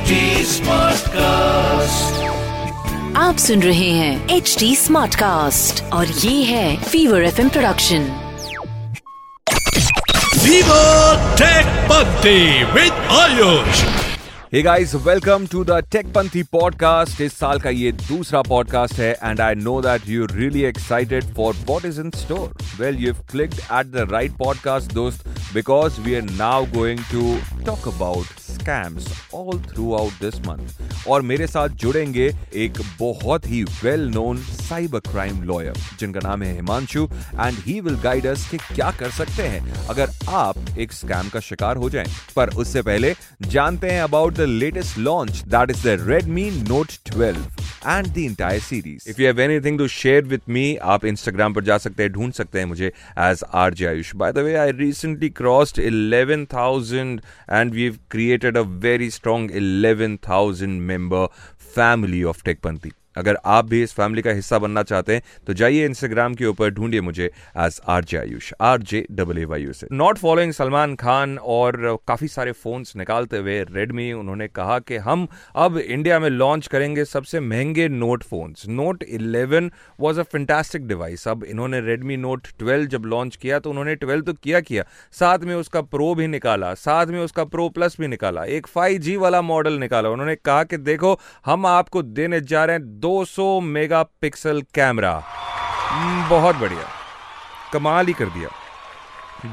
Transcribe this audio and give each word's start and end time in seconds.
HD 0.00 0.18
Smartcast. 0.48 2.12
आप 3.16 3.36
सुन 3.38 3.62
रहे 3.62 3.88
हैं 3.90 4.36
एच 4.36 4.54
डी 4.58 4.74
स्मार्ट 4.76 5.14
कास्ट 5.14 5.82
और 5.92 6.06
ये 6.06 6.42
है 6.44 6.76
fever 6.82 7.22
F 7.24 7.40
production 7.48 8.06
Viva 10.44 10.80
Tech 11.40 11.68
Bhakti 11.90 12.38
with 12.76 13.02
Ayush. 13.18 13.82
Hey 14.54 14.62
guys, 14.68 14.94
welcome 15.08 15.46
to 15.54 15.64
the 15.64 15.82
TechPanthi 15.94 16.44
podcast. 16.54 17.20
इस 17.20 17.38
साल 17.38 17.58
का 17.66 17.70
ये 17.70 17.92
दूसरा 17.92 18.42
podcast 18.48 18.98
है 18.98 19.14
and 19.30 19.44
I 19.48 19.52
know 19.66 19.76
that 19.88 20.08
you're 20.12 20.32
really 20.40 20.64
excited 20.72 21.28
for 21.36 21.52
what 21.70 21.88
is 21.90 22.00
in 22.04 22.12
store. 22.22 22.48
Well, 22.80 23.02
you've 23.06 23.24
clicked 23.34 23.60
at 23.80 23.92
the 23.98 24.06
right 24.16 24.40
podcast, 24.44 24.94
दोस्त, 24.94 25.28
because 25.60 26.00
we 26.08 26.16
are 26.22 26.26
now 26.42 26.58
going 26.78 27.04
to 27.14 27.26
talk 27.70 27.86
about 28.64 29.08
all 29.34 29.60
throughout 29.94 30.12
this 30.12 30.40
month 30.40 30.82
और 31.08 31.22
मेरे 31.22 31.46
साथ 31.46 31.68
जुड़ेंगे 31.68 32.36
एक 32.54 32.72
बहुत 33.00 33.46
ही 33.46 33.64
well 33.64 34.08
known 34.08 34.36
cyber 34.38 34.98
crime 34.98 35.42
lawyer 35.42 35.72
जिनका 36.00 36.20
नाम 36.28 36.42
है 36.42 36.54
Himanshu 36.54 37.08
and 37.40 37.58
he 37.58 37.80
will 37.80 37.94
guide 37.94 38.26
us 38.26 38.48
कि 38.50 38.56
क्या 38.56 38.90
कर 38.90 39.10
सकते 39.10 39.42
हैं 39.42 39.86
अगर 39.86 40.10
आप 40.28 40.54
एक 40.78 40.92
स्कैम 40.92 41.28
का 41.28 41.40
शिकार 41.40 41.76
हो 41.76 41.90
जाएँ। 41.90 42.06
पर 42.36 42.48
उससे 42.48 42.82
पहले 42.82 43.14
जानते 43.42 43.90
हैं 43.90 44.02
about 44.02 44.34
the 44.34 44.40
latest 44.40 44.98
launch 44.98 45.32
that 45.32 45.70
is 45.70 45.88
the 45.88 46.06
Redmi 46.08 46.50
Note 46.50 46.86
12 46.90 47.59
and 47.86 48.06
the 48.06 48.18
entire 48.18 48.60
series 48.60 49.08
if 49.10 49.20
you 49.20 49.26
have 49.26 49.40
anything 49.40 49.78
to 49.78 49.86
share 49.88 50.24
with 50.24 50.40
me 50.48 50.64
आप 50.94 51.04
इंस्टाग्राम 51.04 51.54
पर 51.54 51.64
जा 51.64 51.78
सकते 51.78 52.02
हैं, 52.02 52.12
ढूंढ 52.12 52.32
सकते 52.32 52.58
हैं 52.58 52.66
मुझे 52.66 52.92
as 53.18 53.44
R 53.54 53.74
J 53.74 53.86
Ayush 53.86 54.14
by 54.16 54.32
the 54.32 54.38
way 54.38 54.54
I 54.54 54.72
recently 54.72 55.30
crossed 55.40 55.80
11000 55.80 57.20
and 57.50 57.74
we 57.74 57.82
have 57.82 57.98
created 58.10 58.56
a 58.56 58.62
very 58.86 59.10
strong 59.10 59.50
11000 59.50 60.78
member 60.90 61.26
family 61.74 62.22
of 62.24 62.42
Techpanthi 62.44 62.92
अगर 63.16 63.38
आप 63.44 63.64
भी 63.64 63.82
इस 63.82 63.92
फैमिली 63.92 64.22
का 64.22 64.30
हिस्सा 64.30 64.58
बनना 64.58 64.82
चाहते 64.82 65.14
हैं 65.14 65.22
तो 65.46 65.52
जाइए 65.52 65.84
इंस्टाग्राम 65.86 66.34
के 66.34 66.46
ऊपर, 66.46 66.70
ढूंढिए 66.70 67.00
मुझे 67.00 67.30
as 67.58 67.80
R 67.86 68.04
J 68.04 68.16
Ayush 68.16 68.52
R 68.60 68.82
J 68.82 69.06
double 69.10 69.38
A 69.38 69.72
से 69.72 69.86
नॉट 69.92 70.18
फॉलोइंग 70.18 70.52
सलमान 70.52 70.94
खान 70.94 71.38
और 71.38 71.98
काफ़ी 72.08 72.28
सारे 72.28 72.52
फोन्स 72.52 72.96
निकालते 72.96 73.36
हुए 73.36 73.60
रेडमी 73.62 74.12
उन्होंने 74.12 74.48
कहा 74.48 74.78
कि 74.78 74.96
हम 74.96 75.26
अब 75.56 75.78
इंडिया 75.78 76.18
में 76.18 76.28
लॉन्च 76.30 76.66
करेंगे 76.66 77.04
सबसे 77.04 77.40
महँगे 77.40 77.88
Note 77.88 78.22
phones 78.22 78.68
Note 78.68 79.04
11 79.14 79.70
was 80.00 80.18
a 80.18 80.22
fantastic 80.22 80.86
device 80.86 81.28
अब 81.28 81.44
इन्होंने 81.44 81.80
रेडमी 81.80 82.16
नोट 82.16 82.46
12 82.62 82.86
जब 82.86 83.02
लॉन्च 83.06 83.36
किया 83.36 83.58
तो 83.58 83.70
उन्होंने 83.70 83.96
12 83.96 84.22
तो 84.26 84.32
किया 84.32 84.60
किया। 84.60 84.84
साथ 85.12 85.38
में 85.38 85.54
उसका 85.54 85.80
प्रो 85.82 86.14
भी 86.14 86.26
निकाला, 86.26 86.74
साथ 86.74 87.06
में 87.06 87.20
उसका 87.20 87.44
प्रो 87.44 87.68
प्लस 87.68 87.96
भी 88.00 88.08
निकाला। 88.08 88.44
एक 88.44 88.66
5G 88.66 89.16
वाला 89.16 89.42
मॉडल 89.42 89.72
निकाला। 89.72 90.08
उन्होंने 90.08 90.34
कहा 90.36 90.64
कि 90.64 90.76
देखो, 90.76 91.18
हम 91.46 91.66
आपको 91.66 92.02
देने 92.02 92.40
जा 92.40 92.64
रहे 92.64 92.76
हैं 92.76 92.99
200 93.00 93.60
मेगापिक्सल 93.60 94.60
कैमरा। 94.74 95.12
बहुत 96.30 96.56
बढ़िया। 96.56 96.84
कमाल 97.72 98.06
ही 98.06 98.12
कर 98.12 98.24
दिया। 98.24 98.48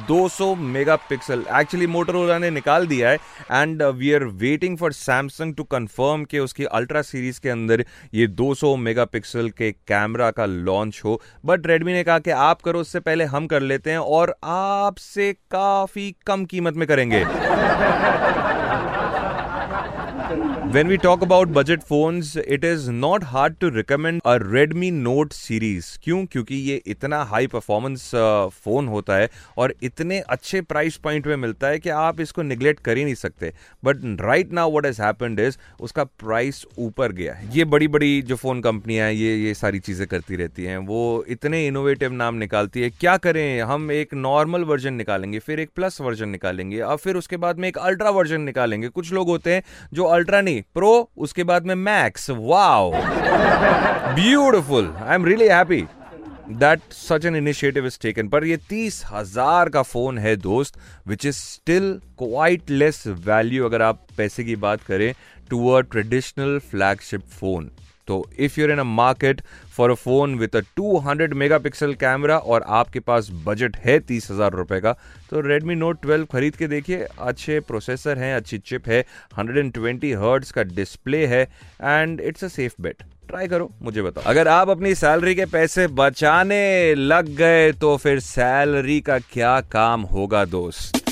200 0.07 0.55
मेगापिक्सल। 0.55 1.43
एक्चुअली 1.55 1.87
मोटरोला 1.87 2.37
ने 2.37 2.49
निकाल 2.49 2.87
दिया 2.87 3.09
है 3.09 3.15
and 3.51 3.83
we 3.83 4.13
are 4.13 4.23
waiting 4.23 4.77
for 4.77 4.93
Samsung 4.93 5.55
to 5.55 5.63
confirm 5.63 6.23
कि 6.23 6.39
उसकी 6.39 6.63
अल्ट्रा 6.63 7.01
सीरीज़ 7.01 7.39
के 7.41 7.49
अंदर 7.49 7.85
ये 8.13 8.27
200 8.27 8.75
मेगापिक्सल 8.75 9.49
के 9.49 9.71
कैमरा 9.71 10.31
का 10.31 10.45
लॉन्च 10.45 11.01
हो। 11.05 11.21
बट 11.45 11.67
रेडमी 11.67 11.93
ने 11.93 12.03
कहा 12.03 12.19
कि 12.19 12.31
आप 12.31 12.61
करो, 12.61 12.79
उससे 12.79 12.99
पहले 12.99 13.23
हम 13.25 13.47
कर 13.47 13.61
लेते 13.61 13.91
हैं, 13.91 13.97
और 13.97 14.35
आपसे 14.43 15.33
काफ़ी 15.33 16.15
कम 16.27 16.45
कीमत 16.45 16.73
में 16.73 16.87
करेंगे। 16.87 17.25
When 20.75 20.89
we 20.89 20.97
talk 20.97 21.21
about 21.21 21.53
budget 21.53 21.81
phones, 21.81 22.35
it 22.35 22.65
is 22.65 22.89
not 22.89 23.23
hard 23.23 23.53
to 23.61 23.69
recommend 23.71 24.21
a 24.25 24.37
Redmi 24.37 24.89
Note 24.93 25.35
series. 25.35 25.85
क्यों? 26.03 26.25
क्योंकि 26.25 26.55
ये 26.55 26.75
इतना 26.87 27.21
हाई 27.23 27.47
परफॉर्मेंस 27.47 28.09
फ़ोन 28.63 28.87
होता 28.87 29.15
है 29.15 29.29
और 29.57 29.73
इतने 29.83 30.19
अच्छे 30.19 30.61
प्राइस 30.61 30.97
पॉइंट 31.03 31.27
में 31.27 31.35
मिलता 31.35 31.67
है 31.67 31.79
कि 31.79 31.89
आप 31.89 32.19
इसको 32.21 32.41
निगलेक्ट 32.41 32.83
कर 32.85 32.97
ही 32.97 33.03
नहीं 33.03 33.15
सकते। 33.15 33.51
But 33.85 34.01
right 34.21 34.51
now 34.53 34.71
what 34.71 34.85
has 34.85 35.01
happened 35.01 35.39
is 35.39 35.57
उसका 35.81 36.03
प्राइस 36.03 36.63
ऊपर 36.77 37.11
गया 37.11 37.33
है। 37.33 37.49
ये 37.57 37.65
बड़ी 37.65 37.87
बड़ी 37.87 38.21
जो 38.21 38.35
फ़ोन 38.35 38.61
कंपनियाँ 38.61 39.07
हैं 39.07 39.13
ये 39.13 39.35
ये 39.35 39.53
सारी 39.53 39.79
चीज़ें 39.79 40.05
करती 40.07 40.35
रहती 40.35 40.63
हैं। 40.63 40.77
वो 40.87 41.23
इतने 41.29 41.65
इनोवेटिव 41.67 42.13
नाम 42.13 42.35
निकालती 42.35 42.81
है। 42.81 42.89
क्या 42.89 43.15
करें? 43.17 43.61
हम 43.61 43.91
एक 43.91 44.13
नॉर्मल 44.13 44.63
वर्जन 44.63 44.93
निकालेंगे 44.93 45.39
फिर 45.39 45.59
एक 45.59 45.71
प्लस 45.75 46.01
वर्जन 46.01 46.29
निकालेंगे 46.29 46.81
और 46.81 46.97
फिर 46.97 47.15
उसके 47.15 47.37
बाद 47.37 47.59
में 47.59 47.67
एक 47.69 47.77
अल्ट्रा 47.77 48.09
वर्जन 48.19 48.41
निकालेंगे। 48.41 48.89
कुछ 48.89 49.13
लोग 49.13 49.27
होते 49.27 49.53
हैं 49.53 49.63
जो 49.93 50.03
अल्ट्रा 50.03 50.41
नहीं 50.41 50.55
प्रो 50.75 51.09
उसके 51.17 51.43
बाद 51.43 51.65
में 51.65 51.75
max 51.75 52.29
wow 52.29 52.91
beautiful 54.15 54.93
I 55.03 55.15
am 55.15 55.25
really 55.25 55.47
happy 55.47 55.85
that 56.49 56.93
such 56.93 57.25
an 57.25 57.35
initiative 57.35 57.85
is 57.85 57.97
taken 58.01 58.27
पर 58.27 58.45
ये 58.45 58.57
तीस 58.69 59.03
हज़ार 59.11 59.69
का 59.69 59.81
फ़ोन 59.81 60.17
है, 60.17 60.35
दोस्त 60.35 60.77
which 61.07 61.25
is 61.25 61.35
still 61.35 61.91
quite 62.19 62.69
less 62.69 63.03
value 63.07 63.65
अगर 63.65 63.81
आप 63.81 64.05
पैसे 64.17 64.43
की 64.43 64.55
बात 64.55 64.81
करें 64.81 65.13
to 65.49 65.67
a 65.69 65.81
traditional 65.81 66.59
flagship 66.71 67.21
phone 67.39 67.69
तो 68.07 68.23
if 68.39 68.59
you're 68.59 68.71
in 68.71 68.79
a 68.79 68.83
market 68.83 69.41
for 69.77 69.91
a 69.91 69.93
phone 69.95 70.35
with 70.35 70.55
a 70.55 70.61
200 70.79 71.33
megapixel 71.35 71.93
camera 71.95 72.37
और 72.37 72.63
आपके 72.77 72.99
पास 73.01 73.29
बजट 73.45 73.75
है 73.77 73.99
तीस 74.01 74.29
हज़ार 74.31 74.53
रुपए 74.53 74.79
का 74.81 74.95
तो 75.29 75.41
Redmi 75.43 75.75
Note 75.77 76.05
12 76.05 76.25
खरीद 76.31 76.55
के 76.55 76.67
देखिए, 76.67 77.07
अच्छे 77.19 77.59
प्रोसेसर 77.59 78.17
हैं, 78.17 78.35
अच्छी 78.35 78.57
चिप 78.57 78.87
है 78.87 79.03
120 79.39 80.13
हर्ट्ज 80.15 80.51
का 80.51 80.63
डिस्प्ले 80.63 81.25
है 81.25 81.41
and 81.83 82.21
it's 82.21 82.43
a 82.43 82.47
safe 82.47 82.81
bet 82.81 83.03
try 83.27 83.47
करो, 83.47 83.69
मुझे 83.81 84.01
बताओ। 84.01 84.23
अगर 84.25 84.47
आप 84.47 84.69
अपनी 84.69 84.93
सैलरी 84.95 85.35
के 85.35 85.45
पैसे 85.47 85.87
बचाने 85.89 86.95
लग 86.95 87.35
गए 87.35 87.71
तो 87.73 87.95
फिर 87.97 88.19
सैलरी 88.19 88.99
का 89.01 89.19
क्या 89.33 89.59
काम 89.71 90.01
होगा, 90.13 90.45
दोस्त? 90.45 91.06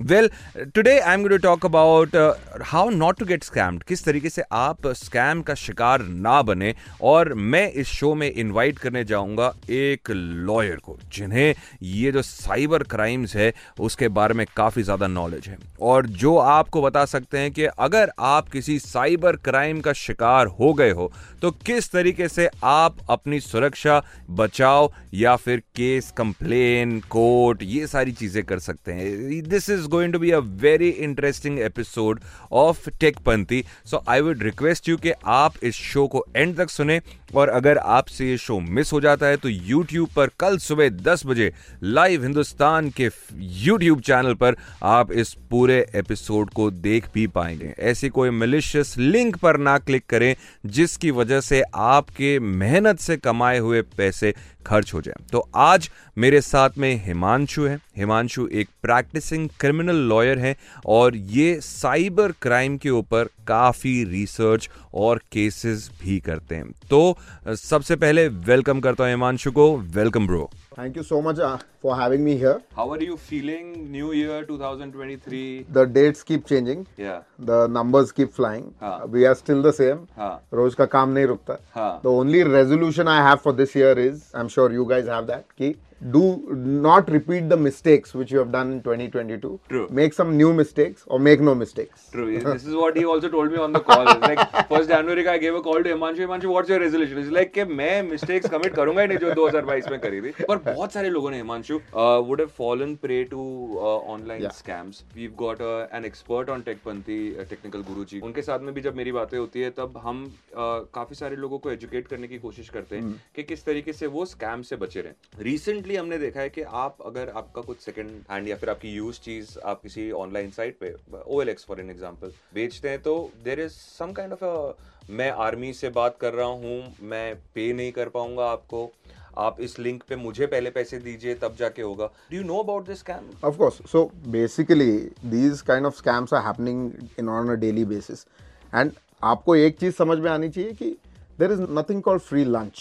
Well 0.00 0.30
today 0.74 0.98
I 0.98 1.14
am 1.14 1.22
going 1.22 1.30
to 1.30 1.36
talk 1.38 1.64
about 1.66 2.16
how 2.64 2.90
not 2.90 3.18
to 3.18 3.24
get 3.26 3.44
scammed 3.44 3.82
किस 3.84 4.04
तरीके 4.04 4.30
से 4.30 4.42
आप 4.52 4.86
स्कैम 4.96 5.42
का 5.42 5.54
शिकार 5.56 6.02
ना 6.02 6.40
बने 6.42 6.74
और 7.02 7.32
मैं 7.34 7.70
इस 7.72 7.88
शो 7.88 8.14
में 8.14 8.30
इनवाइट 8.30 8.78
करने 8.78 9.04
जाऊँगा 9.04 9.52
एक 9.70 10.10
लॉयर 10.10 10.76
को, 10.76 10.98
जिन्हें 11.14 11.54
ये 11.82 12.12
जो 12.12 12.22
साइबर 12.22 12.82
क्राइम्स 12.84 13.36
है, 13.36 13.52
उसके 13.80 14.08
बारे 14.10 14.34
में 14.34 14.46
काफ़ी 14.56 14.82
ज़्यादा 14.82 15.06
नॉलेज 15.06 15.48
है। 15.48 15.56
और 15.82 16.06
जो 16.06 16.36
आपको 16.38 16.82
बता 16.82 17.04
सकते 17.04 17.38
हैं 17.38 17.50
कि 17.52 17.64
अगर 17.64 18.12
आप 18.20 18.48
किसी 18.48 18.78
साइबर 18.78 19.36
क्राइम 19.44 19.80
का 19.80 19.92
शिकार 19.94 20.46
हो 20.60 20.72
गए 20.74 20.90
हो 20.90 21.10
तो 21.42 21.50
किस 21.66 21.90
तरीके 21.92 22.28
से 22.28 22.48
आप 22.64 22.96
अपनी 23.10 23.40
सुरक्षा 23.40 24.02
बचाव 24.30 24.92
या 25.14 25.34
फिर 25.36 25.62
केस 25.76 26.10
कंप्लेन 26.16 26.98
कोर्ट 27.10 27.62
ये 27.62 27.86
सारी 27.86 28.12
चीज़ें 28.12 28.42
कर 28.44 28.58
सकते 28.58 28.92
हैं। 28.92 29.42
This 29.48 29.68
is 29.70 29.83
going 29.86 30.12
to 30.12 30.18
be 30.18 30.30
a 30.30 30.38
very 30.38 30.88
interesting 30.88 31.58
episode 31.58 32.20
of 32.52 32.90
Tech 32.90 33.18
Panthi 33.18 33.64
so 33.84 34.04
I 34.08 34.20
would 34.20 34.42
request 34.42 34.88
you 34.88 34.96
कि 34.96 35.12
आप 35.26 35.54
इस 35.62 35.74
शो 35.74 36.06
को 36.06 36.24
एंड 36.36 36.56
तक 36.56 36.70
सुने 36.70 37.00
और 37.34 37.48
अगर 37.48 37.78
आपसे 37.78 38.30
ये 38.30 38.36
शो 38.36 38.60
मिस 38.60 38.92
हो 38.92 39.00
जाता 39.00 39.26
है 39.26 39.36
तो 39.36 39.50
YouTube 39.50 40.14
पर 40.14 40.30
कल 40.40 40.58
सुबह 40.58 40.88
10 40.88 41.26
बजे 41.26 41.52
लाइव 41.82 42.22
हिंदुस्तान 42.22 42.92
के 43.00 43.10
YouTube 43.58 44.00
चैनल 44.00 44.34
पर 44.34 44.56
आप 44.82 45.12
इस 45.12 45.36
पूरे 45.50 45.86
एपिसोड 45.94 46.50
को 46.50 46.70
देख 46.70 47.06
भी 47.14 47.26
पाएँगे। 47.26 47.74
ऐसी 47.78 48.08
कोई 48.08 48.30
मिलिशियस 48.30 48.98
लिंक 48.98 49.36
पर 49.36 49.56
ना 49.56 49.78
क्लिक 49.78 50.06
करें, 50.06 50.36
जिसकी 50.66 51.10
वजह 51.10 51.40
से 51.40 51.62
आपके 51.74 52.40
मेहनत 52.40 52.98
से 52.98 53.16
कमाए 53.16 53.58
हुए 53.58 53.82
पैसे 53.82 54.34
खर्च 54.66 54.92
हो 54.94 55.00
जाए। 55.00 55.24
तो 55.32 55.48
आज 55.54 55.88
मेरे 56.18 56.40
साथ 56.40 56.78
में 56.78 57.04
हिमांशु 57.04 57.64
है। 57.64 57.78
हिमांशु 57.96 58.46
एक 58.52 58.68
प्रैक्टिसिंग 58.82 59.48
क्रिमिनल 59.60 59.96
लॉयर 60.08 60.38
है 60.38 60.56
और 60.86 61.16
ये 61.16 61.58
साइबर 61.60 62.32
क्राइम 62.42 62.76
के 62.76 62.90
ऊपर 62.90 63.28
काफ़ी 63.46 64.02
रिसर्च 64.04 64.68
और 64.94 65.20
केसेस 65.32 65.90
भी 66.02 66.18
करते 66.20 66.54
हैं। 66.54 66.70
तो 66.90 67.16
सबसे 67.46 67.96
पहले 67.96 68.28
वेलकम 68.28 68.80
करता 68.80 69.04
हूँ 69.04 69.10
हिमांशु 69.10 69.52
को। 69.52 69.76
Welcome 69.76 70.26
bro 70.26 70.50
Thank 70.75 70.95
you 70.95 71.03
so 71.03 71.21
much 71.21 71.39
uh, 71.39 71.57
for 71.81 71.95
having 71.95 72.23
me 72.23 72.37
here. 72.37 72.61
How 72.75 72.91
are 72.91 73.01
you 73.01 73.17
feeling? 73.17 73.91
New 73.91 74.11
year 74.11 74.45
2023. 74.45 75.65
The 75.69 75.85
dates 75.85 76.23
keep 76.23 76.45
changing. 76.45 76.87
Yeah. 76.97 77.21
The 77.39 77.67
numbers 77.67 78.11
keep 78.11 78.31
flying. 78.31 78.73
हाँ. 78.81 79.09
We 79.09 79.25
are 79.25 79.35
still 79.35 79.61
the 79.61 79.73
same. 79.73 80.07
हाँ. 80.17 80.41
रोज 80.53 80.75
का 80.75 80.85
काम 80.85 81.09
नहीं 81.09 81.25
रुकता. 81.25 81.59
हाँ. 81.75 82.01
The 82.01 82.11
only 82.11 82.43
resolution 82.43 83.07
I 83.07 83.21
have 83.21 83.41
for 83.41 83.51
this 83.51 83.75
year 83.75 83.97
is, 83.97 84.31
I'm 84.33 84.47
sure 84.47 84.71
you 84.71 84.85
guys 84.85 85.07
have 85.07 85.27
that, 85.27 85.43
कि 85.57 85.75
do 86.10 86.22
not 86.54 87.10
repeat 87.10 87.48
the 87.48 87.56
mistakes 87.56 88.14
which 88.14 88.30
you 88.30 88.38
have 88.38 88.52
done 88.52 88.72
in 88.72 88.82
2022. 88.82 89.60
True. 89.68 89.88
Make 89.90 90.12
some 90.12 90.36
new 90.36 90.52
mistakes 90.52 91.04
or 91.06 91.18
make 91.18 91.40
no 91.40 91.54
mistakes. 91.54 92.08
True. 92.10 92.38
This 92.38 92.66
is 92.66 92.74
what 92.74 92.96
he 92.96 93.04
also 93.04 93.28
told 93.28 93.50
me 93.50 93.58
on 93.58 93.72
the 93.72 93.80
call. 93.80 94.04
Like 94.04 94.68
first 94.68 94.88
January 94.88 95.26
I 95.28 95.38
gave 95.38 95.54
a 95.54 95.62
call 95.62 95.82
to 95.82 95.94
Himanshu. 95.94 96.18
Himanshu, 96.18 96.46
what's 96.46 96.68
your 96.68 96.80
resolution? 96.80 97.18
It's 97.18 97.30
like 97.30 97.54
कि 97.54 97.64
मैं 97.64 98.10
mistakes 98.10 98.48
commit 98.48 98.74
करूँगा 98.74 99.02
ही 99.02 99.08
नहीं 99.08 99.18
जो 99.18 99.32
2022 99.34 99.90
में 99.90 99.98
करी 100.00 100.20
थी. 100.20 100.44
पर 100.48 100.58
बहुत 100.72 100.92
सारे 100.92 101.10
लोगों 101.10 101.30
ने 101.30 101.36
Himanshu 101.36 101.78
uh, 101.78 102.20
would 102.28 102.40
have 102.40 102.52
fallen 102.60 102.96
prey 103.06 103.24
to 103.30 103.40
online 103.84 104.42
Yeah. 104.42 104.50
scams. 104.50 104.54
We've 104.54 104.54
scams 104.54 105.02
we 105.16 105.26
got 105.36 105.60
an 105.94 106.04
expert 106.04 106.50
on 106.50 106.62
Techpanthi 106.62 107.18
Technical 107.50 107.82
Guruji 107.82 108.20
उनके 108.20 108.42
साथ 108.42 108.60
में 108.60 108.74
भी 108.74 108.80
जब 108.80 108.96
मेरी 108.96 109.12
बातें 109.12 109.38
होती 109.38 109.60
है 109.60 109.70
तब 109.70 110.00
हम 110.04 110.24
uh, 110.24 110.86
काफ़ी 110.94 111.16
सारे 111.16 111.36
लोगों 111.36 111.58
को 111.58 111.70
एजुकेट 111.70 112.08
करने 112.08 112.28
की 112.28 112.38
कोशिश 112.38 112.68
करते 112.68 112.96
हैं 112.96 113.22
कि 113.36 113.42
किस 113.42 113.64
तरीके 113.64 113.92
से 113.92 114.06
वो 114.06 114.24
स्कैम 114.34 114.62
से 114.62 114.76
बचे 114.76 115.00
रहें 115.00 115.42
रिसेंटली 115.44 115.93
हमने 115.96 116.18
देखा 116.18 116.40
है 116.40 116.48
कि 116.48 116.62
आप 116.82 116.98
अगर 117.06 117.28
आपका 117.36 117.62
कुछ 117.62 117.80
सेकंड 117.80 118.22
हैंड 118.30 118.48
या 118.48 118.56
फिर 118.56 118.70
आपकी 118.70 118.94
यूज़ 118.94 119.20
चीज़ 119.20 119.58
आप 119.64 119.82
किसी 119.82 120.10
ऑनलाइन 120.22 120.50
साइट 120.50 120.78
पे 120.78 120.94
O 121.26 121.40
L 121.42 121.48
X 121.48 121.64
for 121.64 121.80
an 121.80 121.90
example 121.90 122.32
बेचते 122.54 122.88
हैं 122.88 123.02
तो 123.02 123.14
there 123.44 123.60
is 123.60 123.72
some 123.72 124.12
kind 124.12 124.32
of 124.32 125.12
मैं 125.12 125.30
आर्मी 125.46 125.72
से 125.72 125.88
बात 125.90 126.16
कर 126.20 126.32
रहा 126.32 126.46
हूँ 126.46 126.94
मैं 127.02 127.34
पे 127.54 127.72
नहीं 127.72 127.92
कर 127.92 128.08
पाऊँगा 128.08 128.50
आपको 128.50 128.90
आप 129.38 129.60
इस 129.60 129.78
लिंक 129.78 130.02
पे 130.08 130.16
मुझे 130.16 130.46
पहले 130.46 130.70
पैसे 130.70 130.98
दीजिए 130.98 131.34
तब 131.34 131.56
जाके 131.58 131.82
होगा 131.82 132.10
do 132.30 132.36
you 132.36 132.42
know 132.42 132.58
about 132.58 132.86
this 132.86 132.98
scam 132.98 133.30
Of 133.44 133.58
course. 133.58 133.80
So 133.86 134.02
basically, 134.30 134.92
these 135.30 135.62
kind 135.62 135.86
of 135.86 135.96
scams 135.96 136.32
are 136.32 136.42
happening 136.42 136.84
in 137.18 137.28
on 137.28 137.50
a 137.50 137.56
daily 137.56 137.84
basis. 137.94 138.26
And 138.72 139.02
आपको 139.22 139.56
एक 139.56 139.78
चीज़ 139.78 139.94
समझ 139.94 140.18
में 140.18 140.30
आनी 140.30 140.48
चाहिए 140.48 140.72
कि 140.72 140.96
there 141.38 141.52
is 141.52 141.60
nothing 141.70 142.02
called 142.02 142.22
free 142.22 142.44
lunch 142.44 142.80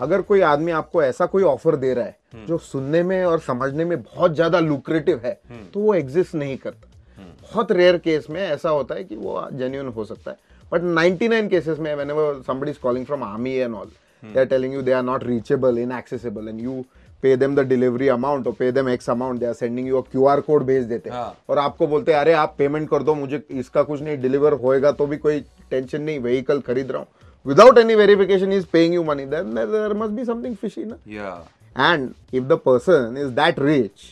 अगर 0.00 0.22
कोई 0.22 0.40
आदमी 0.40 0.72
आपको 0.72 1.02
ऐसा 1.02 1.26
कोई 1.26 1.42
ऑफ़र 1.42 1.76
दे 1.76 1.92
रहा 1.94 2.04
है 2.04 2.16
hmm. 2.34 2.46
जो 2.48 2.58
सुनने 2.58 3.02
में 3.02 3.24
और 3.24 3.40
समझने 3.40 3.84
में 3.84 4.00
बहुत 4.02 4.34
ज़्यादा 4.34 4.60
लुक्रेटिव 4.60 5.20
है 5.24 5.38
hmm. 5.42 5.72
तो 5.74 5.80
वो 5.80 5.94
एग्जिस्ट 5.94 6.34
नहीं 6.34 6.56
करता 6.56 6.88
hmm. 6.88 7.42
बहुत 7.42 7.72
रेयर 7.72 7.98
केस 7.98 8.26
में 8.30 8.40
ऐसा 8.42 8.70
होता 8.70 8.94
है 8.94 9.04
कि 9.04 9.16
वो 9.16 9.48
जेन्यून 9.52 9.88
हो 9.88 10.04
सकता 10.04 10.30
है 10.30 10.36
बट 10.72 10.82
99 10.98 11.48
केसेस 11.50 11.78
में 11.78 11.94
whenever 11.96 12.24
somebody 12.46 12.72
is 12.72 12.78
calling 12.78 13.04
from 13.06 13.22
army 13.22 13.60
and 13.66 13.74
all 13.74 13.90
they 14.22 14.40
are 14.40 14.46
telling 14.46 14.72
you 14.72 14.82
they 14.82 14.92
are 14.92 15.04
not 15.04 15.24
reachable 15.24 15.78
inaccessible 15.78 16.48
and 16.48 16.60
you 16.60 16.74
pay 17.22 17.34
them 17.34 17.54
the 17.54 17.64
delivery 17.64 18.08
amount 18.08 18.46
or 18.46 18.52
pay 18.52 18.70
them 18.70 18.88
x 18.88 19.08
amount 19.08 19.40
they 19.40 19.46
are 19.46 19.54
sending 19.54 19.86
you 19.86 19.98
a 19.98 20.02
qr 20.04 20.42
code 20.46 20.64
भेज 20.64 20.84
देते 20.84 21.10
हैं 21.10 21.16
हाँ। 21.16 21.36
और 21.48 21.58
आपको 21.58 21.86
बोलते 21.86 22.12
हैं 22.12 22.18
अरे 22.18 22.32
आप 22.32 22.54
पेमेंट 22.58 22.88
कर 22.90 23.02
दो 23.02 23.14
मुझे 23.14 23.42
इसका 23.50 23.82
कुछ 23.82 24.02
नहीं 24.02 24.18
डिलीवर 24.20 24.52
होएगा 24.64 24.92
तो 24.92 25.06
भी 25.06 25.16
कोई 25.16 25.40
टेंशन 25.70 26.02
नहीं 26.02 26.18
व्हीकल 26.18 26.60
खरीद 26.60 26.90
रहा 26.90 26.98
हूँ 26.98 27.08
without 27.46 27.78
any 27.78 27.94
verification 27.94 28.52
is 28.52 28.64
paying 28.72 28.94
you 28.94 29.02
money 29.04 29.24
then 29.26 29.54
there 29.54 29.94
must 29.94 30.12
be 30.12 30.24
something 30.24 30.56
fishy 30.56 30.84
ना 30.84 30.96
या 31.08 31.92
and 31.92 32.10
if 32.34 32.44
the 32.44 32.52
person 32.64 33.16
is 33.18 33.28
that 33.34 33.60
rich 33.60 34.06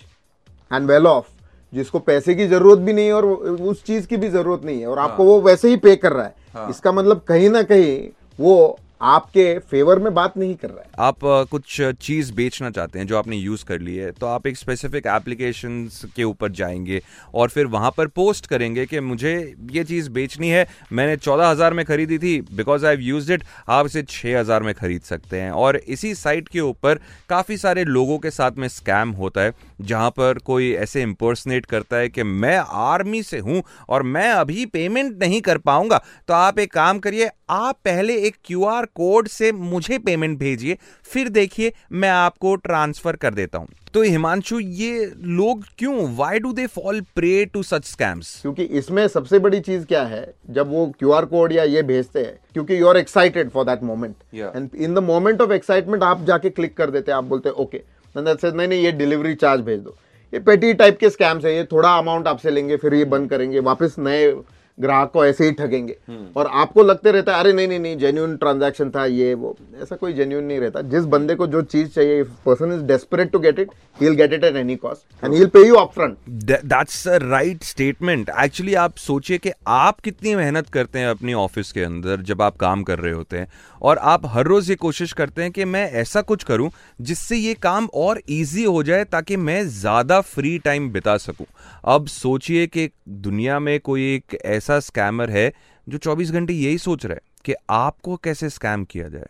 and 0.73 0.87
well 0.87 1.07
off 1.07 1.27
जिसको 1.73 1.99
पैसे 1.99 2.35
की 2.35 2.47
ज़रूरत 2.47 2.79
भी 2.79 2.93
नहीं 2.93 3.07
है 3.07 3.13
और 3.13 3.25
उस 3.25 3.85
चीज़ 3.85 4.07
की 4.07 4.17
भी 4.17 4.29
ज़रूरत 4.29 4.65
नहीं 4.65 4.81
है 4.81 4.87
और 4.87 4.99
आपको 4.99 5.25
वो 5.25 5.41
वैसे 5.41 5.69
ही 5.69 5.77
पे 5.77 5.95
कर 5.97 6.13
रहा 6.13 6.25
है। 6.25 6.71
इसका 6.71 6.93
मतलब 6.93 7.21
कहीं 7.29 7.49
ना 7.51 7.63
कहीं 7.63 8.09
वो 8.41 8.79
आपके 9.01 9.59
फेवर 9.61 9.99
में 9.99 10.13
बात 10.15 10.37
नहीं 10.37 10.55
कर 10.57 10.69
रहा 10.69 10.81
है। 10.81 10.91
आप 10.99 11.19
कुछ 11.51 11.81
चीज़ 12.01 12.33
बेचना 12.35 12.71
चाहते 12.71 12.99
हैं 12.99 13.07
जो 13.07 13.17
आपने 13.19 13.37
यूज़ 13.37 13.65
कर 13.65 13.81
ली 13.81 13.97
है 13.97 14.11
तो 14.13 14.27
आप 14.27 14.47
एक 14.47 14.57
स्पेसिफिक 14.57 15.07
एप्लीकेशन 15.07 15.89
के 16.17 16.25
ऊपर 16.25 16.53
जाएँगे 16.53 17.01
और 17.35 17.49
फिर 17.49 17.67
वहाँ 17.67 17.91
पर 17.97 18.07
पोस्ट 18.09 18.47
करेंगे 18.47 18.87
कि 18.87 19.01
मुझे 19.03 19.35
ये 19.73 19.85
चीज़ 19.85 20.11
बेचनी 20.11 20.49
है, 20.49 20.67
मैंने 20.93 21.17
चौदह 21.17 21.49
हज़ार 21.49 21.75
में 21.75 21.85
खरीदी 21.87 22.19
थी 22.19 22.41
बिकॉज़ 22.53 22.87
आई 22.87 22.97
यूज़ 22.99 23.33
इट 23.33 23.45
आप 23.69 23.87
इसे 23.87 24.03
छह 24.03 24.39
हज़ार 24.39 24.63
में 24.63 24.75
खरीद 24.75 25.03
सकते 25.03 25.41
हैं। 25.41 25.51
और 25.53 25.77
इसी 25.79 26.15
साइट 26.15 26.49
के 26.49 26.61
ऊपर 26.61 27.01
काफ़ी 27.29 27.57
सारे 27.57 27.85
लोगों 27.85 28.19
के 28.19 28.31
साथ 28.31 28.59
में 28.59 28.69
स्कैम 28.69 29.11
होता 29.13 29.41
है 29.41 29.53
जहाँ 29.79 30.11
पर 30.11 30.39
कोई 30.39 30.73
ऐसे 30.75 31.03
इम्पर्सनेट 31.03 31.67
करता 31.67 31.97
है 31.97 32.09
कि 32.09 32.23
मैं 32.23 32.57
आर्मी 32.59 33.23
से 33.23 33.39
हूँ 33.39 33.63
और 33.89 34.03
मैं 34.03 34.31
अभी 34.31 34.67
पेमेंट 34.67 35.23
नहीं 35.23 35.41
कर 35.41 35.59
पाऊँगा। 35.59 36.01
तो 36.29 36.35
आप 36.35 36.59
एक 36.59 36.73
काम 36.73 36.99
करिए 36.99 37.31
आप 37.51 37.79
पहले 37.85 38.17
एक 38.27 38.37
क्यूआर 38.45 38.87
कोड 38.95 39.29
से 39.29 39.51
मुझे 39.53 39.99
पेमेंट 39.99 40.39
भेजिए 40.39 40.79
फिर 41.05 41.29
देखिए 41.29 41.73
मैं 41.93 42.09
आपको 42.09 42.55
ट्रांसफ़र 42.57 43.17
कर 43.17 43.35
देता 43.35 43.59
हूँ। 43.59 43.69
तो 43.95 44.03
हिमांशु 44.03 44.59
ये 44.61 45.05
लोग 45.17 45.65
क्यों 45.79 46.17
why 46.17 46.39
do 46.39 46.53
they 46.53 46.67
fall 46.67 47.01
prey 47.15 47.45
to 47.45 47.63
such 47.63 47.85
scams 47.85 48.39
क्योंकि 48.43 48.63
इसमें 48.81 49.07
सबसे 49.09 49.39
बड़ी 49.39 49.61
चीज़ 49.61 49.85
क्या 49.85 50.03
है 50.03 50.27
जब 50.51 50.71
वो 50.71 50.87
क्यू 50.99 51.13
आर 51.13 51.25
कोड 51.25 51.53
या 51.53 51.65
ये 51.65 51.83
भेजते 51.83 52.21
हैं 52.21 52.39
क्योंकि 52.53 52.81
you 52.81 52.89
are 52.89 52.97
excited 52.97 53.51
for 53.51 53.65
that 53.65 53.83
moment 53.83 54.15
and 54.35 54.69
in 54.75 54.95
the 54.95 54.99
moment 54.99 55.41
of 55.41 55.53
excitement 55.53 56.03
आप 56.03 56.25
जाके 56.25 56.51
क्लिक 56.51 56.77
कर 56.77 56.91
देते 56.91 57.13
हैं 57.13 57.19
आप 57.19 57.25
बोलते 57.25 57.49
हैं 57.49 57.57
ओके 57.57 57.83
नहीं 58.17 58.69
नहीं, 58.69 58.83
ये 58.83 58.93
डिलीवरी 58.93 59.35
चार्ज 59.35 59.61
भेज 59.61 59.81
दो। 59.81 59.97
ये 60.33 60.41
पेटी 60.41 60.73
टाइप 60.75 60.99
के 60.99 61.11
स्कैम्स 61.11 61.45
है। 61.45 61.55
ये 61.57 61.65
थोड़ा 61.65 61.97
अमाउंट 61.99 62.29
आपसे 62.29 62.51
लेंगे, 62.51 62.77
फिर 62.77 62.95
ये 62.95 63.05
बंद 63.05 63.31
करेंगे, 63.31 63.61
वापस 63.61 63.97
नए 63.99 64.31
ग्राहक 64.79 65.11
को 65.13 65.25
ऐसे 65.27 65.45
ही 65.45 65.53
ठगेंगे। 65.53 65.97
और 66.37 66.47
आपको 66.55 66.83
लगते 66.83 67.13
रहता 67.13 67.35
है 67.35 67.41
अरे 67.41 67.53
नहीं 67.53 67.69
नहीं 67.69 67.79
नहीं 67.81 67.97
जेन्यून 67.99 68.37
ट्रांजैक्शन 68.37 68.91
था 68.91 69.05
ये 69.07 69.33
वो। 69.35 69.57
ऐसा 69.83 69.97
कोई 69.97 70.13
जेन्यून 70.13 70.45
नहीं 70.45 70.59
रहता। 70.61 70.81
जिस 70.87 71.05
बंदे 71.07 71.35
को 71.35 71.47
जो 71.47 71.63
चीज़ 71.65 71.89
चाहिए 71.89 72.21
if 72.21 72.29
person 72.47 72.73
is 72.73 72.83
desperate 72.87 73.31
to 73.33 73.39
get 73.39 73.59
it 73.59 73.71
he 74.01 74.07
will 74.07 74.17
get 74.17 74.33
it 74.33 74.45
at 74.45 74.57
any 74.57 74.77
cost 74.77 75.25
and 75.25 75.33
he 75.33 75.39
will 75.39 75.49
pay 75.49 75.67
you 75.67 75.75
upfront 75.75 76.17
that's 76.65 77.07
a 77.09 77.17
right 77.23 77.63
statement 77.63 78.31
actually 78.41 78.75
आप 78.77 78.97
सोचिए 78.97 79.39
कि 79.39 79.51
आप 79.69 80.01
कितनी 80.01 80.35
मेहनत 80.35 80.69
करते 80.69 80.99
हैं 80.99 81.09
अपनी 81.09 81.35
ऑफ़िस 81.37 81.73
के 81.73 81.81
अंदर 81.81 82.21
जब 82.23 82.43
आप 82.43 82.57
काम 82.57 82.83
कर 82.83 82.99
रहे 82.99 83.13
होते 83.13 83.39
हैं 83.39 83.49
और 83.83 83.99
आप 83.99 84.27
हर 84.27 84.45
रोज 84.45 84.71
ये 84.71 84.77
कोशिश 84.77 85.13
करते 85.13 85.43
हैं 85.43 85.51
कि 85.53 85.65
मैं 85.65 85.91
ऐसा 85.93 86.21
कुछ 86.23 86.43
करूँ 86.45 86.71
जिससे 87.01 87.37
ये 87.37 87.55
काम 87.55 87.89
और 87.95 88.21
इजी 88.29 88.65
हो 88.65 88.83
जाए 88.83 89.05
ताकि 89.05 89.37
मैं 89.39 89.63
ज़्यादा 89.71 90.21
फ्री 90.21 90.59
टाइम 90.59 90.91
बिता 90.93 91.17
सकूँ। 91.17 91.47
अब 91.85 92.07
सोचिए 92.07 92.67
कि 92.67 92.89
दुनिया 93.09 93.59
में 93.59 93.79
कोई 93.81 94.03
एक 94.15 94.37
ऐसा 94.45 94.66
स्कैमर 94.71 95.31
है 95.31 95.53
जो 95.87 95.99
24 95.99 96.31
घंटे 96.31 96.53
यही 96.53 96.79
सोच 96.79 97.07
रहा 97.07 97.15
है 97.15 97.21
कि 97.45 97.55
आपको 97.71 98.17
कैसे 98.17 98.51
स्कैम 98.51 98.85
किया 98.85 99.09
जाए। 99.09 99.29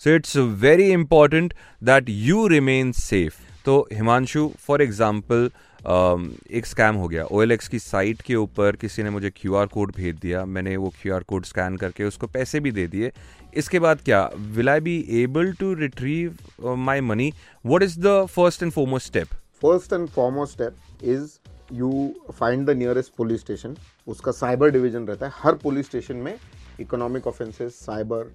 So 0.00 0.10
it's 0.10 0.36
very 0.36 0.90
important 0.92 1.54
that 1.82 2.04
you 2.08 2.46
remain 2.46 2.92
safe 2.92 3.34
तो 3.64 3.80
हिमांशु 3.92 4.50
फॉर 4.58 4.82
एग्ज़ाम्पल 4.82 5.50
एक 6.50 6.66
स्कैम 6.66 6.94
हो 6.94 7.08
गया। 7.08 7.24
OLX 7.24 7.68
की 7.68 7.78
साइट 7.78 8.22
के 8.22 8.34
ऊपर 8.34 8.76
किसी 8.76 9.02
ने 9.02 9.10
मुझे 9.10 9.30
QR 9.30 9.66
कोड 9.68 9.92
भेज 9.96 10.16
दिया। 10.16 10.44
मैंने 10.44 10.76
वो 10.76 10.92
QR 11.04 11.22
कोड 11.24 11.44
स्कैन 11.44 11.76
करके 11.76 12.04
उसको 12.04 12.26
पैसे 12.26 12.60
भी 12.60 12.70
दे 12.72 12.86
दिए। 12.86 13.10
इसके 13.56 13.78
बाद 13.80 14.00
क्या? 14.04 14.22
Will 14.36 14.68
I 14.68 14.80
be 14.80 14.96
able 15.22 15.52
to 15.52 15.72
retrieve 15.74 16.74
my 16.76 17.00
money 17.00 17.32
what 17.64 17.82
is 17.82 17.98
the 18.00 18.24
first 18.26 18.62
and 18.62 18.72
foremost 18.72 19.06
step 19.06 19.28
first 19.62 19.92
and 19.92 20.08
foremost 20.08 20.54
step 20.54 21.04
is 21.04 21.38
you 21.72 22.14
find 22.32 22.66
the 22.66 22.76
nearest 22.76 23.12
police 23.16 23.40
station 23.40 23.76
उसका 24.08 24.32
साइबर 24.32 24.70
डिवीज़न 24.70 25.06
रहता 25.06 25.26
है। 25.26 25.32
हर 25.36 25.54
पुलिस 25.54 25.86
स्टेशन 25.86 26.16
में 26.16 26.34
इकोनॉमिक 26.80 27.26
ऑफेंसेस 27.26 27.74
साइबर 27.76 28.30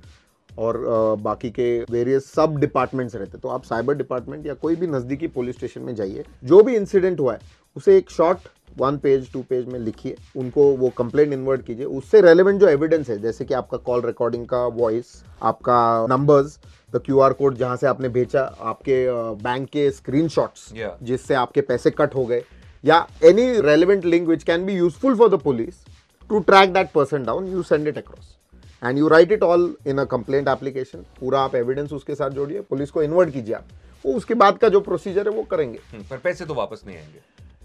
और 0.49 0.77
बाकी 1.19 1.49
के 1.51 1.67
various 1.91 2.31
सब 2.31 2.57
departments 2.59 3.15
रहते 3.15 3.31
हैं। 3.31 3.41
तो 3.41 3.49
आप 3.49 3.63
साइबर 3.63 3.93
डिपार्टमेंट 3.95 4.45
या 4.47 4.53
कोई 4.55 4.75
भी 4.75 4.87
नज़दीकी 4.87 5.27
पुलिस 5.29 5.55
स्टेशन 5.55 5.81
में 5.81 5.95
जाइए 5.95 6.25
जो 6.43 6.61
भी 6.63 6.75
इंसिडेंट 6.75 7.19
हुआ 7.19 7.33
है 7.33 7.39
उसे 7.75 7.97
एक 7.97 8.09
short 8.11 8.47
one 8.77 8.97
page 8.97 9.31
two 9.33 9.41
page 9.49 9.65
में 9.67 9.79
लिखिए 9.79 10.15
उनको 10.35 10.63
वो 10.77 10.89
कंप्लेंट 10.97 11.33
इन्वर्ट 11.33 11.65
कीजिए। 11.65 11.85
उससे 11.87 12.21
रेलेवेंट 12.21 12.59
जो 12.59 12.67
एविडेंस 12.67 13.09
है 13.09 13.17
जैसे 13.21 13.45
कि 13.45 13.53
आपका 13.53 13.77
कॉल 13.79 14.01
रिकॉर्डिंग 14.01 14.45
का 14.47 14.65
वॉइस 14.77 15.11
आपका 15.43 16.05
numbers 16.09 16.57
the 16.93 17.01
Q 17.05 17.19
R 17.19 17.33
code 17.33 17.57
जहाँ 17.57 17.75
से 17.77 17.87
आपने 17.87 18.09
भेजा 18.09 18.41
आपके 18.61 19.05
बैंक 19.43 19.69
के 19.69 19.89
स्क्रीनशॉट्स 19.91 20.71
Yeah. 20.73 20.91
जिससे 21.03 21.33
आपके 21.35 21.61
पैसे 21.61 21.91
कट 21.91 22.15
हो 22.15 22.25
गए। 22.25 22.43
या 22.83 22.97
any 23.23 23.45
relevant 23.61 24.05
link 24.05 24.27
which 24.27 24.43
can 24.43 24.65
be 24.65 24.73
useful 24.73 25.15
for 25.17 25.29
the 25.29 25.39
police 25.41 25.83
to 26.29 26.39
track 26.39 26.73
that 26.73 26.91
person 26.91 27.23
down 27.25 27.47
you 27.51 27.63
send 27.63 27.87
it 27.87 27.97
across 27.97 28.35
and 28.83 28.97
you 28.97 29.07
write 29.07 29.31
it 29.31 29.43
all 29.43 29.75
in 29.87 29.97
a 29.97 30.03
complaint 30.11 30.47
application 30.47 31.05
पूरा 31.19 31.41
आप 31.41 31.55
evidence 31.55 31.93
उसके 31.93 32.15
साथ 32.15 32.29
जोड़िए 32.31 32.61
पुलिस 32.69 32.91
को 32.91 33.03
invert 33.03 33.33
कीजिए 33.33 33.55
आप। 33.55 33.67
वो 34.05 34.13
उसके 34.13 34.33
बाद 34.35 34.57
का 34.57 34.69
जो 34.69 34.79
प्रोसीजर 34.81 35.29
है 35.29 35.35
वो 35.35 35.43
करेंगे। 35.51 35.79
पर 36.09 36.17
पैसे 36.17 36.45
तो 36.45 36.53
वापस 36.53 36.81
नहीं 36.87 36.97
आएँगे। 36.97 37.19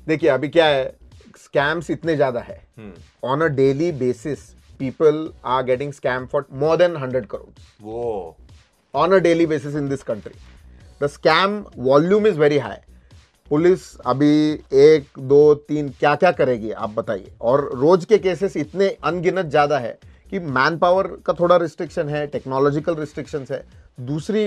देखिए 0.07 0.31
अभी 0.31 0.49
क्या 0.49 0.67
है 0.67 0.85
स्कैम्स 1.37 1.91
इतने 1.91 2.17
ज़्यादा 2.17 2.41
है। 2.41 2.61
On 3.25 3.41
a 3.41 3.49
daily 3.57 3.93
basis 3.93 4.51
people 4.81 5.29
are 5.45 5.63
getting 5.65 5.93
scam 5.93 6.27
for 6.27 6.47
more 6.53 6.77
than 6.77 6.97
hundred 6.97 7.27
crore 7.27 7.51
वो। 7.83 8.37
On 8.95 9.13
a 9.15 9.17
daily 9.25 9.45
basis 9.49 9.75
in 9.79 9.89
this 9.89 10.03
country. 10.03 10.31
The 11.01 11.09
scam 11.15 11.57
volume 11.87 12.29
is 12.29 12.39
very 12.43 12.59
high. 12.59 12.79
Police 13.51 13.81
अभी 14.07 14.31
एक 14.77 15.07
दो 15.21 15.55
तीन 15.69 15.89
क्या 15.91 16.15
क्या 16.15 16.31
करेगी 16.33 16.71
आप 16.71 16.91
बताइए। 16.91 17.31
और 17.43 17.71
रोज 17.75 18.05
के 18.05 18.19
केसेस 18.19 18.57
इतने 18.57 18.89
अनगिनत 19.05 19.47
ज़्यादा 19.47 19.79
है 19.79 19.99
कि 20.31 20.39
मैन 20.39 20.77
पावर 20.79 21.07
का 21.27 21.33
थोड़ा 21.33 21.57
रिस्ट्रिक्शन 21.57 22.09
है 22.09 22.27
टेक्नोलॉजिकल 22.27 22.95
रिस्ट्रिक्शन 22.95 23.47
है। 23.51 23.65
दूसरी 24.07 24.45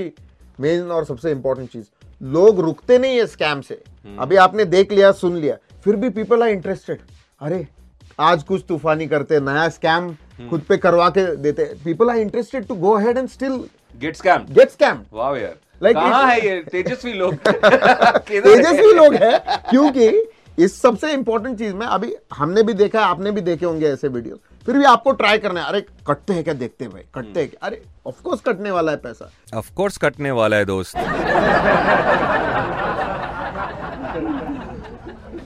मेन 0.60 0.91
और 0.91 1.05
सबसे 1.05 1.31
इंपॉर्टेंट 1.31 1.70
चीज़ 1.72 1.86
लोग 2.22 2.60
रुकते 2.60 2.98
नहीं 2.98 3.17
है 3.17 3.25
स्कैम 3.27 3.62
से। 3.62 3.81
अभी 4.20 4.36
आपने 4.38 4.65
देख 4.67 4.91
लिया 4.91 5.12
सुन 5.13 5.38
लिया 5.38 5.55
फिर 5.86 5.96
भी 5.96 6.10
पीपल 6.12 6.43
आर 6.43 6.50
इंटरेस्टेड 6.50 7.00
अरे 7.41 7.67
आज 8.20 8.43
कुछ 8.43 8.63
तूफानी 8.67 9.08
करते 9.08 9.39
नया 9.41 9.67
स्कैम 9.70 10.13
खुद 10.50 10.62
पे 10.70 10.77
करवा 10.77 11.10
के 11.10 11.25
देते। 11.38 11.63
People 11.84 12.10
are 12.10 12.17
interested 12.17 12.67
to 12.67 12.75
go 12.77 12.96
head 12.98 13.17
and 13.17 13.29
still 13.29 13.60
get 14.01 14.15
scam 14.15 14.46
get 14.51 14.70
scam 14.70 15.03
वाह 15.13 15.38
यार 15.38 15.55
Like 15.83 15.95
कहाँ 15.95 16.25
है 16.27 16.45
ये? 16.45 16.55
तेजस्वी 16.71 17.13
लोग। 17.13 17.33
है? 17.47 18.39
तेजस्वी 18.41 18.93
लोग 18.93 19.13
है 19.13 19.39
क्योंकि 19.69 20.07
इस 20.63 20.81
सबसे 20.81 21.11
इंपॉर्टेंट 21.13 21.57
चीज़ 21.57 21.73
में 21.73 21.85
अभी 21.85 22.13
हमने 22.33 22.63
भी 22.63 22.73
देखा 22.73 23.05
आपने 23.05 23.31
भी 23.31 23.41
देखे 23.41 23.65
होंगे 23.65 23.88
ऐसे 23.88 24.07
वीडियो 24.07 24.39
फिर 24.65 24.77
भी 24.77 24.83
आपको 24.83 25.11
ट्राई 25.11 25.38
करना 25.38 25.61
है। 25.61 25.67
अरे 25.67 25.81
कटते 26.07 26.33
हैं 26.33 26.43
क्या? 26.43 26.53
देखते 26.53 26.85
हैं 26.85 26.93
भाई 26.93 27.03
कटते 27.15 27.39
हैं 27.39 27.50
क्या? 27.50 27.67
अरे 27.67 27.81
ऑफ़ 28.07 28.21
कोर्स 28.21 28.41
कटने 28.41 28.71
वाला 28.71 28.91
है 28.91 28.97
पैसा। 28.97 29.31
ऑफ़ 29.55 29.73
कोर्स 29.73 29.97
कटने 29.97 30.31
वाला 30.31 30.57
है 30.57 30.65
दोस्त। 30.65 30.97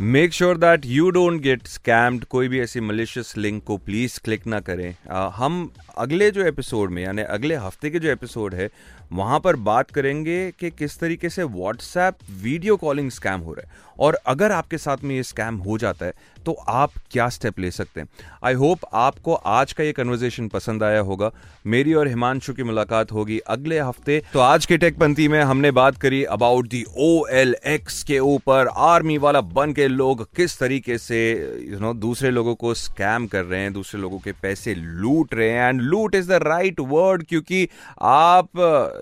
Make 0.02 0.34
sure 0.34 0.58
that 0.58 0.82
you 0.86 1.10
don't 1.10 1.42
get 1.42 1.68
scammed 1.68 2.26
कोई 2.26 2.48
भी 2.48 2.60
ऐसी 2.62 2.80
मलिशियस 2.80 3.34
लिंक 3.38 3.64
को 3.64 3.78
प्लीज़ 3.78 4.20
क्लिक 4.24 4.48
ना 4.48 4.60
करें। 4.60 4.96
आ, 5.12 5.28
हम 5.28 5.72
अगले 5.98 6.32
जो 6.32 6.46
एपिसोड 6.46 6.92
में 6.92 7.04
यानी 7.04 7.22
अगले 7.22 7.56
हफ़्ते 7.56 7.90
के 7.90 8.00
जो 8.00 8.10
एपिसोड 8.10 8.54
है 8.54 8.70
वहाँ 9.16 9.40
पर 9.40 9.56
बात 9.66 9.92
करेंगे 9.92 10.52
कि 10.60 10.70
किस 10.70 11.00
तरीके 11.00 11.30
से 11.30 11.44
व्हाट्सएप 11.44 12.18
वीडियो 12.44 12.78
कॉलिंग 12.78 13.12
स्कैम 13.12 13.40
हो 13.40 13.54
रहा 13.54 13.68
है। 13.68 13.84
और 14.00 14.18
अगर 14.28 14.52
आपके 14.52 14.78
साथ 14.78 15.04
में 15.04 15.16
ये 15.16 15.24
स्कैम 15.24 15.56
हो 15.58 15.78
जाता 15.78 16.06
है 16.06 16.14
तो 16.46 16.54
आप 16.70 16.92
क्या 17.12 17.28
स्टेप 17.30 17.60
ले 17.60 17.70
सकते 17.72 18.02
हैं? 18.02 18.08
आई 18.44 18.54
होप 18.54 18.80
आपको 18.94 19.34
आज 19.34 19.72
का 19.74 19.84
ये 19.84 19.92
कन्वर्जेशन 19.94 20.48
पसंद 20.48 20.84
आया 20.84 21.00
होगा। 21.00 21.32
मेरी 21.66 21.94
और 21.94 22.08
हिमांशु 22.08 22.54
की 22.54 22.64
मुलाकात 22.64 23.12
होगी 23.12 23.38
अगले 23.48 23.80
हफ़्ते। 23.80 24.22
तो 24.34 24.40
आज 24.40 24.66
के 24.66 24.78
टेकपंथी 24.78 25.28
में 25.28 25.40
हमने 25.42 25.72
बात 25.72 25.98
करी 25.98 26.24
about 26.26 26.68
the 26.68 26.84
O 26.98 27.26
L 27.34 27.56
X 27.68 28.02
के 28.04 28.20
ऊपर। 28.20 28.68
आर्मी 28.68 29.18
वाला 29.18 29.42
बन 29.42 29.74
के 29.74 29.88
लोग 29.88 30.24
किस 30.36 30.58
तरीके 30.60 30.98
से 30.98 31.22
यू 31.32 31.72
you 31.72 31.82
नो 31.82 31.88
know, 31.88 32.02
दूसरे 32.02 32.32
लोगों 32.32 32.56
को 32.56 32.74
स्कैम 32.74 33.28
कर 33.28 33.44
रहे 33.44 33.62
हैं 33.62 33.74
दूसरे 33.74 34.02
लोगों 34.02 34.20
के 34.20 34.32
पैसे 34.42 34.76
लूट 34.76 35.34
रहे 35.34 35.50
हैं। 35.50 35.70
एंड 35.70 35.82
लूट 35.82 36.16
इज़ 36.16 36.30
द 36.30 36.40
राइट 36.44 36.80
वर्ड 36.82 37.24
क्योंकि 37.30 37.68
आप 38.02 38.48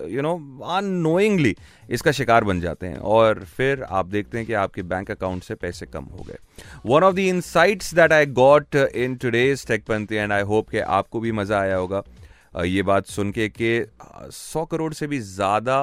यू 0.08 0.22
नो 0.22 0.34
अनोइंगली 0.72 1.54
इसका 1.88 2.12
शिकार 2.12 2.44
बन 2.44 2.60
जाते 2.60 2.86
हैं। 2.86 2.98
और 2.98 3.44
फिर 3.46 3.82
आप 3.82 4.06
देखते 4.06 4.38
हैं 4.38 4.46
कि 4.46 4.52
आपके 4.54 4.82
बैंक 4.84 5.10
अकाउंट 5.10 5.42
से 5.44 5.54
पैसे 5.56 5.86
कम 5.86 6.04
हो 6.04 6.26
गए। 6.28 6.38
One 6.86 7.02
of 7.02 7.14
the 7.14 7.18
insights 7.18 7.94
that 7.94 8.12
I 8.12 8.26
got 8.34 8.76
in 8.76 9.16
today's 9.16 9.66
Techpanthi 9.66 10.16
and 10.16 10.32
I 10.32 10.42
hope 10.44 10.68
कि 10.70 10.78
आपको 10.78 11.20
भी 11.20 11.32
मज़ा 11.32 11.60
आया 11.60 11.76
होगा 11.76 12.02
ये 12.56 12.82
बात 12.84 13.06
सुन 13.08 13.30
के 13.32 13.48
कि 13.50 13.84
सौ 14.32 14.64
करोड़ 14.64 14.92
से 14.94 15.06
भी 15.06 15.18
ज़्यादा 15.20 15.80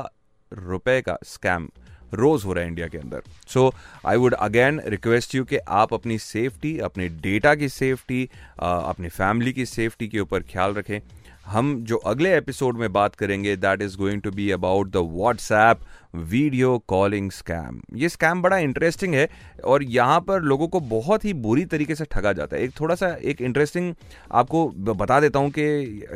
रुपए 0.51 1.01
का 1.01 1.17
स्कैम 1.25 1.69
रोज 2.13 2.43
हो 2.45 2.53
रहा 2.53 2.63
है 2.63 2.69
इंडिया 2.69 2.87
के 2.87 2.97
अंदर। 2.97 3.21
So 3.47 3.73
I 4.05 4.17
would 4.17 4.33
again 4.35 4.81
request 4.85 5.35
you 5.35 5.43
कि 5.45 5.57
आप 5.69 5.93
अपनी 5.93 6.17
सेफ्टी 6.19 6.77
अपने 6.79 7.07
डेटा 7.21 7.53
की 7.55 7.69
सेफ्टी 7.69 8.23
अपनी 8.59 9.09
फैमिली 9.09 9.53
की 9.53 9.65
सेफ्टी 9.65 10.07
के 10.07 10.19
ऊपर 10.19 10.41
ख्याल 10.43 10.73
रखें। 10.73 10.99
हम 11.45 11.83
जो 11.83 11.97
अगले 11.97 12.35
एपिसोड 12.37 12.77
में 12.77 12.91
बात 12.93 13.15
करेंगे 13.15 13.55
that 13.55 13.81
is 13.81 13.97
going 13.97 14.21
to 14.21 14.31
be 14.31 14.49
about 14.51 14.87
the 14.87 14.97
WhatsApp 15.13 15.79
video 16.15 16.77
calling 16.87 17.31
scam 17.31 17.81
ये 17.95 18.09
स्कैम 18.09 18.41
बड़ा 18.41 18.57
इंटरेस्टिंग 18.57 19.13
है 19.13 19.27
और 19.65 19.83
यहाँ 19.83 20.19
पर 20.19 20.41
लोगों 20.41 20.67
को 20.67 20.79
बहुत 20.79 21.25
ही 21.25 21.33
बुरी 21.33 21.65
तरीके 21.65 21.95
से 21.95 22.05
ठगा 22.11 22.33
जाता 22.33 22.55
है। 22.55 22.63
एक 22.63 22.71
थोड़ा 22.79 22.95
सा 22.95 23.07
एक 23.23 23.41
इंटरेस्टिंग 23.41 23.93
आपको 24.31 24.67
बता 24.93 25.19
देता 25.19 25.39
हूँ 25.39 25.49
कि 25.49 25.63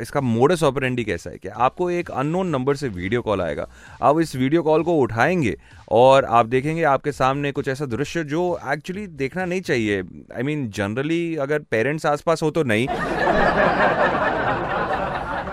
इसका 0.00 0.20
मोडस 0.20 0.62
ऑपरेंडी 0.62 1.04
कैसा 1.04 1.30
है 1.30 1.38
कि 1.38 1.48
आपको 1.48 1.90
एक 1.90 2.10
अननोन 2.10 2.48
नंबर 2.48 2.76
से 2.76 2.88
वीडियो 2.88 3.22
कॉल 3.22 3.42
आएगा। 3.42 3.68
आप 4.02 4.20
इस 4.20 4.36
वीडियो 4.36 4.62
कॉल 4.62 4.82
को 4.82 4.96
उठाएँगे 4.96 5.56
और 5.92 6.24
आप 6.24 6.46
देखेंगे 6.46 6.82
आपके 6.82 7.12
सामने 7.12 7.52
कुछ 7.52 7.68
ऐसा 7.68 7.86
दृश्य 7.86 8.24
जो 8.24 8.58
एक्चुअली 8.72 9.06
देखना 9.06 9.44
नहीं 9.44 9.60
चाहिए। 9.60 10.02
आई 10.36 10.42
मीन 10.42 10.68
जनरली 10.70 11.36
अगर 11.36 11.58
पेरेंट्स 11.70 12.06
आसपास 12.06 12.42
हो 12.42 12.50
तो 12.50 12.62
नहीं। 12.62 12.86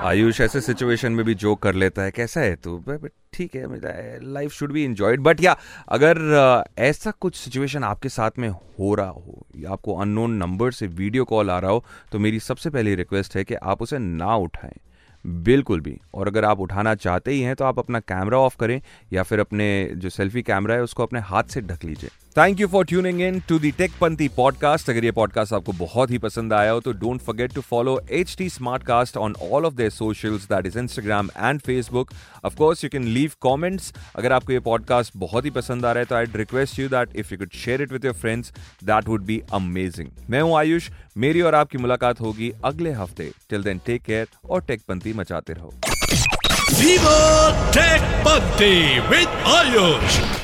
आयुष 0.04 0.40
ऐसे 0.42 0.62
सिचुएशन 0.62 1.12
में 1.12 1.26
भी 1.26 1.34
जोक 1.36 1.62
कर 1.62 1.76
लेता 1.76 2.02
है, 2.02 2.12
कैसा 2.12 2.42
है 2.42 2.56
तू? 2.56 2.98
ठीक 3.34 3.56
है 3.56 4.20
life 4.24 4.52
should 4.52 4.72
be 4.72 4.84
enjoyed 4.86 5.22
but 5.22 5.42
या 5.42 5.56
अगर 5.90 6.64
ऐसा 6.80 7.12
कुछ 7.12 7.36
सिचुएशन 7.36 7.84
आपके 7.84 8.10
साथ 8.10 8.40
में 8.40 8.48
हो 8.50 8.94
रहा 8.96 9.08
हो, 9.08 9.46
या 9.56 9.72
आपको 9.72 9.96
अननोन 9.96 10.34
नंबर 10.34 10.72
से 10.72 10.88
वीडियो 10.90 11.26
कॉल 11.26 11.50
आ 11.50 11.60
रहा 11.60 11.72
हो 11.72 11.84
तो 12.12 12.20
मेरी 12.20 12.40
सबसे 12.40 12.70
पहली 12.70 12.96
रिक्वेस्ट 12.96 13.36
है 13.36 13.44
कि 13.44 13.56
आप 13.56 13.82
उसे 13.82 13.98
ना 14.00 14.36
उठाएँ। 14.38 14.80
बिल्कुल 15.26 15.82
भी। 15.82 15.98
और 16.14 16.28
अगर 16.28 16.46
आप 16.46 16.60
उठाना 16.60 16.96
चाहते 16.96 17.32
ही 17.32 17.42
हैं 17.42 17.56
तो 17.56 17.66
आप 17.66 17.80
अपना 17.80 18.00
कैमरा 18.02 18.38
ऑफ़ 18.38 18.58
करें, 18.60 18.82
या 19.14 19.24
फिर 19.24 19.40
अपने 19.40 19.90
जो 19.96 20.10
सेल्फी 20.10 20.42
कैमरा 20.42 20.76
है, 20.76 20.84
उसको 20.84 21.04
अपने 21.04 21.20
हाथ 21.22 21.44
से 21.44 21.62
ढक 21.62 21.84
लीजिए। 21.86 22.10
Thank 22.38 22.60
you 22.60 22.68
for 22.68 22.86
tuning 22.86 23.22
in 23.22 23.40
to 23.40 23.58
the 23.60 23.70
Tech 23.72 23.92
Panthi 24.02 24.28
podcast 24.28 24.90
अगर 24.90 25.06
ये 25.06 25.12
पॉडकास्ट 25.12 25.54
आपको 25.54 25.72
बहुत 25.72 26.12
ही 26.12 26.18
पसंद 26.18 26.54
आया 26.54 26.72
हो 26.72 26.80
तो 26.80 26.92
don't 26.92 27.22
forget 27.22 27.54
to 27.54 27.62
follow 27.62 28.00
H 28.12 28.36
T 28.38 28.50
smart 28.50 28.84
cast 28.84 29.18
on 29.18 29.36
all 29.52 29.66
of 29.66 29.74
their 29.74 29.90
socials 29.90 30.44
that 30.44 30.66
is 30.66 30.80
Instagram 30.80 31.30
and 31.38 31.60
Facebook 31.60 32.12
of 32.46 32.56
course 32.56 32.84
you 32.84 32.90
can 32.90 33.04
leave 33.08 33.32
comments 33.42 33.94
अगर 34.16 34.32
आपको 34.32 34.54
ये 34.54 34.60
पॉडकास्ट 34.60 35.14
बहुत 35.18 35.46
ही 35.46 35.50
पसंद 35.50 35.86
आ 35.86 35.92
रहा 35.92 36.00
है 36.00 36.06
तो 36.06 36.16
I 36.16 36.26
request 36.36 36.80
you 36.80 36.90
that 36.90 37.16
if 37.16 37.28
you 37.32 37.38
could 37.38 37.54
share 37.54 37.82
it 37.82 37.92
with 37.92 38.06
your 38.06 38.14
friends 38.14 38.52
that 38.84 39.08
would 39.08 39.26
be 39.26 39.42
amazing 39.54 40.10
मैं 40.30 40.42
हूँ 40.42 40.58
आयुष, 40.58 40.90
मेरी 41.18 41.42
और 41.42 41.56
आपकी 41.56 41.78
मुलाकात 41.78 42.22
होगी 42.22 42.52
अगले 42.66 42.92
हफ़्ते। 42.92 43.32
टिल 43.50 43.64
देन 43.64 43.82
टेक 43.86 44.04
केयर 44.04 44.28
और 44.50 44.62
टेकपंथी 44.62 45.14
मचाते 45.14 45.54
रहो। 45.54 45.74
विद 49.10 49.28
आयुष 49.28 50.44